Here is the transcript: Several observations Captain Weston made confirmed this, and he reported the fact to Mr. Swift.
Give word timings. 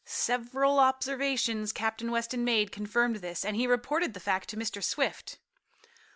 Several 0.03 0.79
observations 0.79 1.71
Captain 1.71 2.09
Weston 2.09 2.43
made 2.43 2.71
confirmed 2.71 3.17
this, 3.17 3.45
and 3.45 3.55
he 3.55 3.67
reported 3.67 4.15
the 4.15 4.19
fact 4.19 4.49
to 4.49 4.57
Mr. 4.57 4.83
Swift. 4.83 5.37